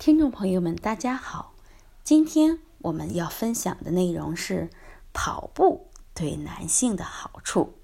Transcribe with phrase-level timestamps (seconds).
[0.00, 1.52] 听众朋友们，大家好！
[2.02, 4.70] 今天我们要分享的内容是
[5.12, 7.74] 跑步对男性的好处。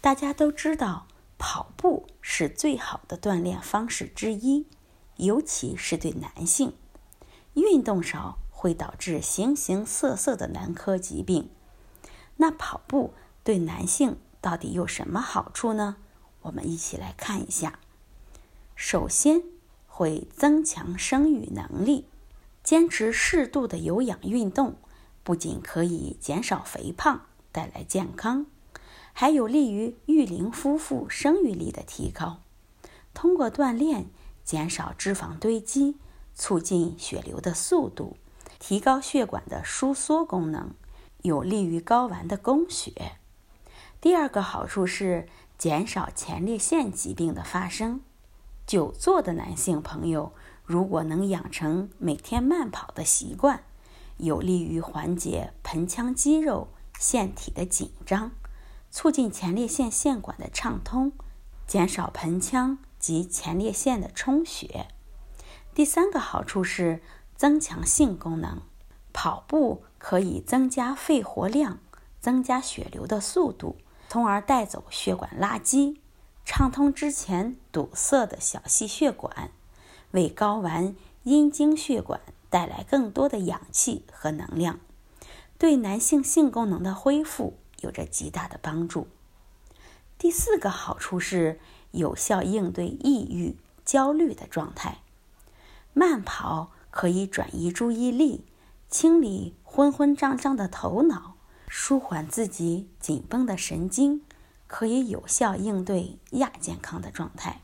[0.00, 4.66] 大家都知道，跑步是最好的锻炼方式之一，
[5.16, 6.72] 尤其是对男性。
[7.52, 11.50] 运动少会导致形形色色的男科疾病。
[12.38, 13.12] 那跑步
[13.44, 15.96] 对男性到底有什么好处呢？
[16.40, 17.78] 我们一起来看一下。
[18.74, 19.42] 首先，
[19.94, 22.06] 会增强生育能力。
[22.64, 24.76] 坚持适度的有氧运动，
[25.22, 28.46] 不仅可以减少肥胖，带来健康，
[29.12, 32.40] 还有利于育龄夫妇生育力的提高。
[33.12, 34.06] 通过锻炼，
[34.44, 35.96] 减少脂肪堆积，
[36.34, 38.16] 促进血流的速度，
[38.58, 40.70] 提高血管的收缩功能，
[41.22, 43.18] 有利于睾丸的供血。
[44.00, 48.00] 第二个好处是减少前列腺疾病的发生。
[48.66, 50.32] 久坐的男性朋友，
[50.64, 53.64] 如果能养成每天慢跑的习惯，
[54.16, 58.30] 有利于缓解盆腔肌肉腺体的紧张，
[58.90, 61.12] 促进前列腺腺管的畅通，
[61.66, 64.88] 减少盆腔及前列腺的充血。
[65.74, 67.02] 第三个好处是
[67.36, 68.62] 增强性功能，
[69.12, 71.80] 跑步可以增加肺活量，
[72.20, 73.76] 增加血流的速度，
[74.08, 75.96] 从而带走血管垃圾。
[76.44, 79.50] 畅通之前堵塞的小细血管，
[80.10, 84.80] 为睾丸、阴茎血管带来更多的氧气和能量，
[85.56, 89.06] 对男性性功能的恢复有着极大的帮助。
[90.18, 91.58] 第四个好处是
[91.92, 94.98] 有效应对抑郁、焦虑的状态。
[95.94, 98.44] 慢跑可以转移注意力，
[98.88, 101.36] 清理昏昏胀胀的头脑，
[101.68, 104.22] 舒缓自己紧绷的神经。
[104.72, 107.60] 可以有效应对亚健康的状态。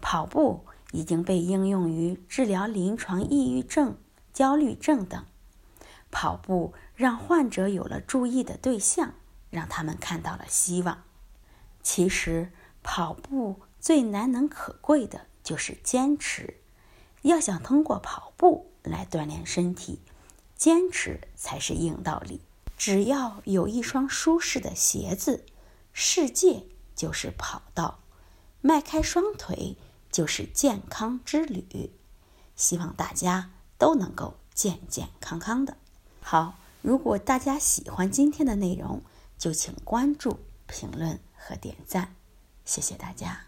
[0.00, 3.96] 跑步已经被应用于治疗临床抑郁症、
[4.32, 5.24] 焦虑症等。
[6.10, 9.14] 跑步让患者有了注意的对象，
[9.50, 11.04] 让他们看到了希望。
[11.80, 12.50] 其实，
[12.82, 16.56] 跑步最难能可贵的就是坚持。
[17.22, 20.00] 要想通过跑步来锻炼身体，
[20.56, 22.40] 坚持才是硬道理。
[22.76, 25.44] 只要有一双舒适的鞋子。
[25.98, 28.00] 世界就是跑道，
[28.60, 29.78] 迈开双腿
[30.12, 31.90] 就是健康之旅。
[32.54, 35.78] 希望大家都能够健健康康的。
[36.20, 39.00] 好，如果大家喜欢今天的内容，
[39.38, 42.14] 就请关注、评论和点赞，
[42.66, 43.45] 谢谢大家。